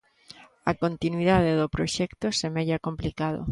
[0.71, 3.41] A continuidade do proxecto semella complicado.